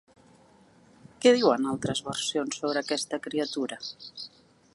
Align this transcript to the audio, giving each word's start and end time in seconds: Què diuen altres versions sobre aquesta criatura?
Què 1.25 1.33
diuen 1.35 1.67
altres 1.73 2.03
versions 2.09 2.61
sobre 2.63 2.83
aquesta 2.85 3.21
criatura? 3.29 3.83